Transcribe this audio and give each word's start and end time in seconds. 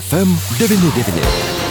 FM99. 0.00 1.61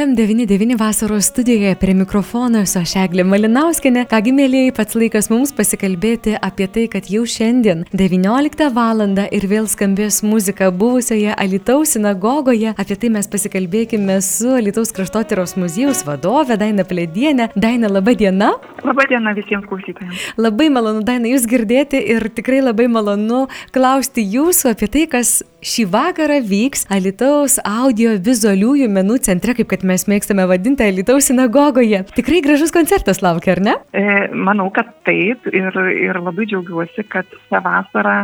FM99 0.00 0.78
vasaros 0.78 1.24
studijoje 1.24 1.74
prie 1.74 1.94
mikrofono 1.94 2.60
esu 2.64 2.78
aš 2.80 2.94
Eglė 3.02 3.24
Malinauskinė. 3.28 4.06
Kągi 4.08 4.32
mėlyjei, 4.32 4.70
pats 4.72 4.96
laikas 4.96 5.26
mums 5.28 5.50
pasikalbėti 5.52 6.38
apie 6.40 6.68
tai, 6.72 6.84
kad 6.88 7.10
jau 7.12 7.26
šiandien 7.28 7.82
19 7.92 8.70
val. 8.72 9.02
ir 9.30 9.44
vėl 9.50 9.68
skambės 9.68 10.22
muzika 10.22 10.70
buvusioje 10.70 11.34
Alitaus 11.36 11.92
sinagogoje. 11.96 12.72
Apie 12.78 12.96
tai 12.96 13.10
mes 13.10 13.28
pasikalbėkime 13.28 14.16
su 14.22 14.48
Alitaus 14.56 14.92
kraštotyros 14.92 15.56
muziejaus 15.56 16.02
vadove 16.06 16.56
Daina 16.56 16.84
Pledienė. 16.84 17.50
Daina, 17.54 17.88
laba 17.88 18.14
diena. 18.14 18.54
Labą 18.84 19.04
dieną 19.08 19.34
visiems 19.36 19.68
klausytojams. 19.68 20.16
Labai 20.38 20.70
malonu, 20.70 21.04
Daina, 21.04 21.28
jūs 21.28 21.44
girdėti 21.44 22.00
ir 22.00 22.30
tikrai 22.32 22.62
labai 22.64 22.88
malonu 22.88 23.48
klausti 23.70 24.24
jūsų 24.24 24.72
apie 24.72 24.88
tai, 24.88 25.06
kas 25.12 25.42
šį 25.60 25.84
vakarą 25.92 26.38
vyks 26.48 26.86
Alitaus 26.92 27.58
audio 27.68 28.14
vizualiųjų 28.24 28.88
menų 28.92 29.18
centre, 29.26 29.54
kaip 29.56 29.68
kad 29.72 29.84
mes 29.86 30.06
mėgstame 30.08 30.46
vadinti 30.48 30.86
Alitaus 30.86 31.28
sinagogoje. 31.28 32.02
Tikrai 32.16 32.40
gražus 32.44 32.72
koncertas 32.72 33.20
laukia, 33.24 33.56
ar 33.56 33.62
ne? 33.66 33.74
E, 33.92 34.04
manau, 34.32 34.70
kad 34.74 34.88
taip 35.08 35.48
ir, 35.52 35.68
ir 35.92 36.20
labai 36.20 36.48
džiaugiuosi, 36.48 37.04
kad 37.12 37.28
šią 37.48 37.60
vasarą 37.66 38.16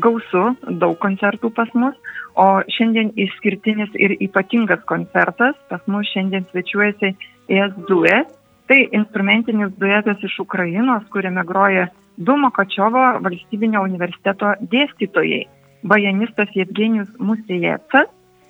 gausu 0.00 0.44
daug 0.80 0.96
koncertų 1.02 1.52
pas 1.56 1.68
mus, 1.76 1.96
o 2.38 2.62
šiandien 2.72 3.12
išskirtinis 3.18 3.92
ir 3.98 4.16
ypatingas 4.24 4.80
koncertas 4.88 5.56
pas 5.68 5.84
mus 5.90 6.08
šiandien 6.14 6.48
svečiuojasi 6.52 7.14
ES 7.52 7.78
duet. 7.88 8.32
Tai 8.68 8.82
instrumentinis 8.92 9.70
duetas 9.80 10.20
iš 10.24 10.34
Ukrainos, 10.44 11.04
kuriame 11.12 11.40
groja 11.48 11.86
du 12.20 12.34
Mokačiovo 12.36 13.04
valstybinio 13.24 13.80
universiteto 13.80 14.52
dėstytojai 14.60 15.46
bajanistas 15.82 16.48
Jevgenijus 16.56 17.10
Musijecas 17.18 18.08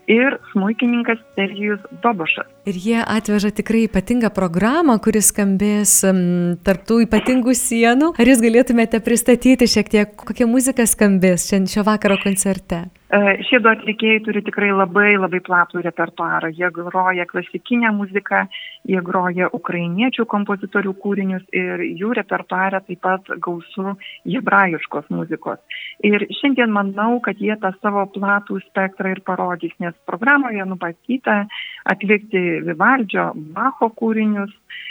ir 0.08 0.38
smuikininkas 0.52 1.18
Sergijus 1.36 1.80
Dobošas. 2.02 2.48
Ir 2.68 2.76
jie 2.80 3.00
atveža 3.04 3.50
tikrai 3.52 3.84
ypatingą 3.86 4.30
programą, 4.34 4.96
kuris 5.04 5.28
skambės 5.32 5.98
um, 6.08 6.56
tarptų 6.64 7.02
ypatingų 7.04 7.54
sienų. 7.56 8.14
Ar 8.16 8.30
jūs 8.32 8.40
galėtumėte 8.44 9.02
pristatyti 9.04 9.68
šiek 9.68 9.92
tiek, 9.92 10.14
kokia 10.16 10.48
muzika 10.48 10.88
skambės 10.88 11.48
šiandien 11.50 11.74
šio 11.74 11.84
vakaro 11.88 12.16
koncerte? 12.24 12.86
E, 13.08 13.18
šie 13.48 13.56
du 13.64 13.70
atlikėjai 13.70 14.20
turi 14.26 14.42
tikrai 14.44 14.68
labai 14.68 15.14
labai 15.16 15.38
platų 15.44 15.80
repertuarą. 15.86 16.50
Jie 16.52 16.68
groja 16.76 17.24
klasikinę 17.30 17.88
muziką, 17.96 18.42
jie 18.84 19.00
groja 19.04 19.48
ukrainiečių 19.56 20.26
kompozitorių 20.28 20.92
kūrinius 21.00 21.46
ir 21.56 21.80
jų 21.86 22.12
repertuarą 22.18 22.82
taip 22.84 23.00
pat 23.06 23.30
gausu 23.40 23.94
hebrajiškos 24.28 25.08
muzikos. 25.14 25.56
Ir 26.04 26.26
šiandien 26.36 26.74
manau, 26.74 27.16
kad 27.24 27.40
jie 27.40 27.56
tą 27.62 27.72
savo 27.80 28.04
platų 28.12 28.60
spektrą 28.66 29.14
ir 29.16 29.24
parodys, 29.24 29.72
nes 29.80 29.96
programoje 30.04 30.68
nupatyta 30.68 31.46
atlikti 31.88 32.40
Vivaldžio, 32.66 33.30
Bacho 33.54 33.88
kūrinius 33.96 34.50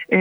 e, 0.09 0.19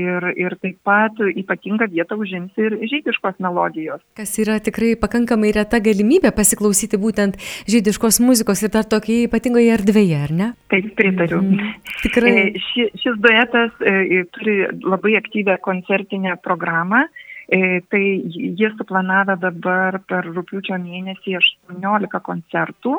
ir, 0.00 0.26
ir 0.36 0.56
taip 0.62 0.78
pat 0.86 1.20
ypatingą 1.28 1.88
vietą 1.92 2.18
užims 2.20 2.56
ir 2.60 2.76
žydiškos 2.90 3.38
melodijos. 3.44 4.02
Kas 4.18 4.34
yra 4.42 4.58
tikrai 4.64 4.94
pakankamai 5.00 5.52
reta 5.56 5.80
galimybė 5.84 6.32
pasiklausyti 6.36 7.00
būtent 7.00 7.38
žydiškos 7.70 8.20
muzikos 8.24 8.64
ir 8.64 8.74
dar 8.74 8.88
tokioje 8.88 9.28
ypatingoje 9.30 9.72
erdvėje, 9.78 10.18
ar 10.26 10.34
ne? 10.40 10.50
Taip, 10.72 10.90
pritariu. 10.98 11.40
Mm, 11.44 11.72
tikrai. 12.04 12.34
E, 12.34 12.66
ši, 12.68 12.90
šis 13.04 13.16
duetas 13.24 13.72
e, 13.80 14.26
turi 14.36 14.60
labai 14.84 15.16
aktyvę 15.22 15.58
koncertinę 15.64 16.38
programą. 16.44 17.06
Tai 17.48 18.00
jie 18.28 18.68
suplanavę 18.76 19.38
dabar 19.40 19.96
per 20.04 20.26
rūpiučio 20.28 20.76
mėnesį 20.82 21.38
18 21.38 22.18
koncertų 22.26 22.98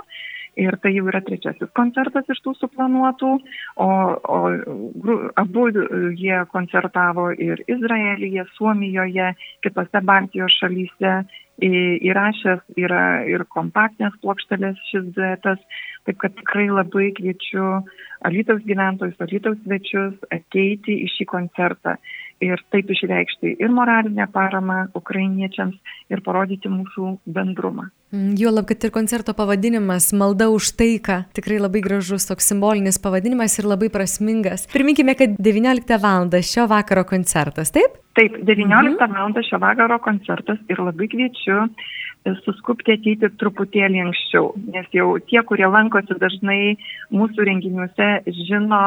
ir 0.57 0.77
tai 0.81 0.93
jau 0.95 1.05
yra 1.11 1.21
trečiasis 1.25 1.69
koncertas 1.77 2.29
iš 2.29 2.41
tų 2.45 2.55
suplanuotų, 2.59 3.33
o, 3.85 3.89
o 3.89 4.39
abu 5.39 5.67
jie 6.17 6.39
koncertavo 6.53 7.29
ir 7.35 7.61
Izraelyje, 7.67 8.47
Suomijoje, 8.55 9.33
kitose 9.65 10.01
Baltijos 10.05 10.57
šalyse 10.61 11.19
įrašęs 11.59 12.61
yra 12.79 13.25
ir 13.27 13.43
kompaktinės 13.51 14.15
plokštelės 14.23 14.79
šis 14.89 15.09
duetas, 15.15 15.59
taip 16.07 16.17
kad 16.21 16.35
tikrai 16.37 16.69
labai 16.71 17.11
kviečiu 17.17 17.83
Alytaus 18.27 18.63
gyventojus, 18.67 19.19
Alytaus 19.19 19.59
svečius 19.63 20.15
ateiti 20.31 20.97
į 21.05 21.07
šį 21.15 21.27
koncertą 21.29 21.97
ir 22.43 22.61
taip 22.73 22.89
išreikšti 22.89 23.55
ir 23.59 23.71
moralinę 23.73 24.27
paramą 24.33 24.85
ukrainiečiams 24.95 25.75
ir 26.09 26.21
parodyti 26.25 26.71
mūsų 26.71 27.17
bendrumą. 27.27 27.89
Mm, 28.09 28.33
juolab, 28.41 28.65
kad 28.65 28.83
ir 28.83 28.91
koncerto 28.91 29.35
pavadinimas- 29.37 30.09
Malda 30.19 30.49
už 30.49 30.71
taiką. 30.79 31.25
Tikrai 31.33 31.59
labai 31.59 31.81
gražus 31.81 32.25
toks 32.25 32.47
simbolinis 32.49 32.97
pavadinimas 32.97 33.59
ir 33.59 33.65
labai 33.65 33.89
prasmingas. 33.89 34.65
Priminkime, 34.73 35.15
kad 35.15 35.37
19 35.37 35.97
val. 36.01 36.29
šio 36.29 36.67
vakaro 36.67 37.03
koncertas, 37.03 37.71
taip? 37.71 37.99
Taip, 38.15 38.33
19 38.43 39.07
mhm. 39.07 39.13
val. 39.13 39.43
šio 39.43 39.59
vakaro 39.59 39.99
koncertas 39.99 40.57
ir 40.69 40.77
labai 40.79 41.07
kviečiu 41.07 41.69
suskupti 42.43 42.93
ateiti 42.97 43.29
truputėlį 43.39 44.01
anksčiau, 44.03 44.51
nes 44.73 44.87
jau 44.95 45.13
tie, 45.29 45.39
kurie 45.47 45.67
lankosi 45.69 46.17
dažnai 46.19 46.75
mūsų 47.15 47.45
renginiuose, 47.47 48.09
žino, 48.47 48.81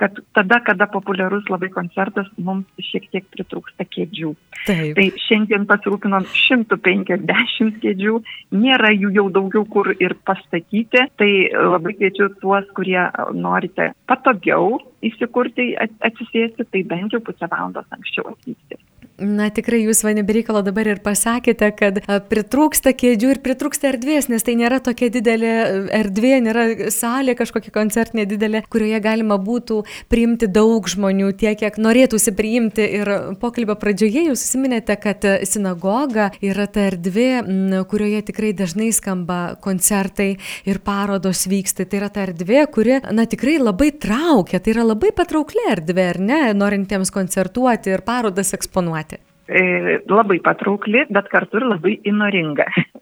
kad 0.00 0.16
tada, 0.36 0.60
kada 0.64 0.86
populiarus 0.92 1.48
labai 1.50 1.68
koncertas, 1.74 2.28
mums 2.38 2.66
šiek 2.90 3.08
tiek 3.10 3.26
pritrūksta 3.34 3.86
kėdžių. 3.90 4.32
Taip. 4.68 4.94
Tai 4.98 5.06
šiandien 5.26 5.66
pasirūpinom 5.68 6.28
150 6.30 7.82
kėdžių, 7.82 8.16
nėra 8.56 8.92
jų 8.94 9.12
jau 9.18 9.28
daugiau 9.34 9.66
kur 9.70 9.92
ir 9.96 10.16
pastatyti, 10.26 11.06
tai 11.18 11.30
labai 11.52 11.96
kviečiu 11.98 12.30
tuos, 12.40 12.66
kurie 12.76 13.00
norite 13.34 13.92
patogiau 14.06 14.78
įsikurti, 15.06 15.72
atsisėsti, 15.76 16.68
tai 16.70 16.86
bent 16.88 17.14
jau 17.14 17.22
pusę 17.24 17.50
valandos 17.50 17.88
anksčiau 17.94 18.30
atvykti. 18.32 18.85
Na 19.16 19.46
tikrai 19.48 19.78
jūs 19.80 20.02
mane 20.04 20.20
bereikalo 20.28 20.60
dabar 20.60 20.90
ir 20.90 20.98
pasakėte, 21.00 21.70
kad 21.72 22.02
pritrūksta 22.28 22.92
kėdžių 22.92 23.30
ir 23.32 23.38
pritrūksta 23.40 23.88
erdvės, 23.88 24.26
nes 24.28 24.44
tai 24.44 24.58
nėra 24.60 24.76
tokia 24.84 25.08
didelė 25.14 25.52
erdvė, 25.96 26.32
nėra 26.44 26.64
salė 26.92 27.32
kažkokia 27.38 27.72
koncertinė 27.72 28.26
didelė, 28.28 28.60
kurioje 28.68 29.00
galima 29.00 29.38
būtų 29.40 29.78
priimti 30.12 30.50
daug 30.52 30.84
žmonių, 30.92 31.30
tiek, 31.40 31.56
kiek 31.62 31.78
norėtųsi 31.80 32.34
priimti. 32.36 32.84
Ir 32.98 33.10
pokalbio 33.40 33.78
pradžioje 33.80 34.26
jūs 34.26 34.42
susiminėte, 34.44 34.98
kad 35.00 35.24
sinagoga 35.48 36.28
yra 36.44 36.68
ta 36.68 36.84
erdvė, 36.90 37.30
kurioje 37.88 38.20
tikrai 38.28 38.52
dažnai 38.58 38.90
skamba 38.92 39.40
koncertai 39.64 40.34
ir 40.68 40.82
parodos 40.84 41.46
vyksta. 41.48 41.88
Tai 41.88 42.02
yra 42.02 42.10
ta 42.12 42.26
erdvė, 42.26 42.66
kuri, 42.68 43.00
na 43.16 43.24
tikrai 43.24 43.56
labai 43.62 43.94
traukia, 43.96 44.60
tai 44.60 44.76
yra 44.76 44.84
labai 44.90 45.14
patraukli 45.16 45.64
erdvė, 45.72 46.08
ar 46.12 46.20
ne, 46.20 46.40
norintiems 46.52 47.14
koncertuoti 47.16 47.96
ir 47.96 48.04
parodas 48.04 48.52
eksponuoti. 48.52 49.05
E, 49.46 49.62
labai 50.10 50.40
patraukli, 50.42 51.04
bet 51.10 51.28
kartu 51.30 51.60
ir 51.60 51.68
labai 51.70 51.96
įnoringa. 52.10 52.66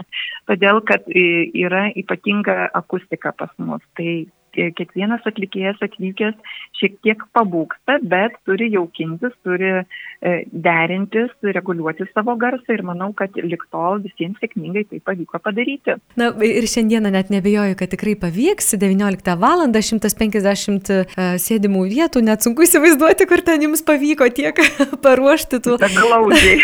Todėl, 0.50 0.80
kad 0.88 1.06
e, 1.08 1.26
yra 1.64 1.88
ypatinga 1.96 2.70
akustika 2.76 3.32
pas 3.36 3.52
mus. 3.58 3.84
Tai 3.98 4.10
kiekvienas 4.54 5.24
atlikėjas 5.26 5.80
atvykęs 5.84 6.36
šiek 6.78 6.96
tiek 7.04 7.22
pabūksta, 7.36 7.98
bet 8.06 8.36
turi 8.46 8.70
jaukintis, 8.72 9.34
turi 9.46 9.70
e, 9.80 10.34
derintis, 10.52 11.32
reguliuoti 11.42 12.06
savo 12.12 12.36
garsą 12.40 12.76
ir 12.76 12.84
manau, 12.86 13.10
kad 13.16 13.34
liktol 13.34 14.02
visiems 14.04 14.38
sėkmingai 14.42 14.84
tai 14.90 15.00
pavyko 15.04 15.40
padaryti. 15.42 15.96
Na 16.20 16.30
ir 16.46 16.68
šiandieną 16.70 17.12
net 17.14 17.32
nebejoju, 17.34 17.78
kad 17.80 17.94
tikrai 17.94 18.16
pavyks. 18.20 18.74
19 18.80 19.38
val. 19.40 19.64
150 19.64 20.90
sėdimų 21.40 21.84
vietų, 21.90 22.22
net 22.24 22.44
sunku 22.44 22.64
įsivaizduoti, 22.66 23.26
kur 23.30 23.42
ten 23.44 23.64
jums 23.66 23.82
pavyko 23.86 24.28
tiek 24.34 24.58
paruošti 25.04 25.60
tų. 25.64 25.78
Glaudžiai. 25.94 26.58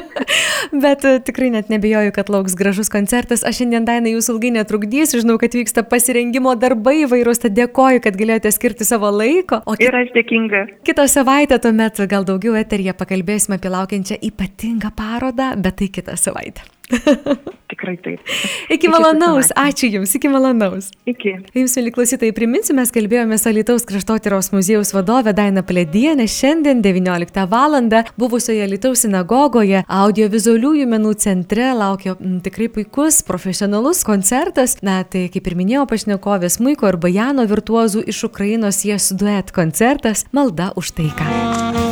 bet 0.72 1.04
e, 1.04 1.18
tikrai 1.24 1.50
net 1.54 1.70
nebejoju, 1.72 2.14
kad 2.16 2.32
lauks 2.32 2.56
gražus 2.58 2.90
koncertas. 2.92 3.44
Aš 3.46 3.60
šiandien 3.62 3.86
Daina 3.88 4.12
jūsų 4.12 4.36
ilgai 4.36 4.54
netrukdysiu, 4.58 5.22
žinau, 5.24 5.38
kad 5.42 5.54
vyksta 5.56 5.84
pasirengimo 5.86 6.54
darbai 6.58 7.02
įvairūs, 7.04 7.42
tad 7.44 7.56
dėkoju, 7.58 8.02
kad 8.04 8.18
galėjote 8.20 8.52
skirti 8.54 8.88
savo 8.88 9.12
laiko. 9.14 9.62
O 9.66 9.76
kit... 9.76 9.88
Ir 9.88 10.00
aš 10.02 10.12
dėkinga. 10.16 10.66
Kitą 10.88 11.06
savaitę 11.10 11.60
tuomet 11.62 12.02
gal 12.10 12.26
daugiau 12.28 12.58
eterija 12.60 12.96
pakalbėsime 12.96 13.60
apie 13.60 13.72
laukiančią 13.72 14.20
ypatingą 14.32 14.94
parodą, 14.96 15.54
bet 15.60 15.80
tai 15.82 15.90
kitą 15.92 16.18
savaitę. 16.20 16.79
Tikrai 17.70 17.94
taip. 18.02 18.32
Iki 18.72 18.88
malonaus, 18.90 19.52
ačiū 19.56 19.88
Jums, 19.92 20.14
iki 20.18 20.30
malonaus. 20.30 20.90
Iki. 21.08 21.34
Jums, 21.54 21.76
mėly 21.78 21.92
klausytojai, 21.94 22.34
priminsiu, 22.34 22.74
mes 22.78 22.90
kalbėjome 22.94 23.38
su 23.38 23.52
Lietuvos 23.54 23.86
kraštotyros 23.86 24.50
muziejaus 24.54 24.90
vadove 24.96 25.34
Daina 25.36 25.62
Pledienė 25.66 26.26
šiandien 26.30 26.82
19 26.82 27.46
val. 27.50 27.78
buvusioje 28.18 28.66
Lietuvos 28.66 29.04
sinagogoje 29.04 29.84
audiovizualiųjų 29.86 30.86
menų 30.90 31.14
centre 31.22 31.70
laukia 31.74 32.16
m, 32.18 32.40
tikrai 32.42 32.66
puikus, 32.68 33.22
profesionalus 33.22 34.02
koncertas. 34.04 34.80
Na, 34.82 35.04
tai 35.04 35.28
kaip 35.32 35.46
ir 35.46 35.54
minėjau, 35.54 35.86
pašnekovės 35.86 36.58
Muiko 36.60 36.90
ir 36.90 36.98
Bajano 36.98 37.46
virtuozų 37.46 38.02
iš 38.10 38.24
Ukrainos 38.32 38.82
jas 38.84 39.12
duet 39.14 39.54
koncertas 39.54 40.26
Malda 40.32 40.72
už 40.74 40.90
taiką. 40.98 41.30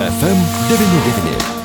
FM 0.09 0.43
99. 0.75 1.58